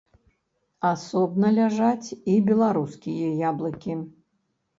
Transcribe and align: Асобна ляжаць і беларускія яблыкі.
Асобна 0.91 1.51
ляжаць 1.57 2.07
і 2.37 2.39
беларускія 2.49 3.29
яблыкі. 3.53 3.93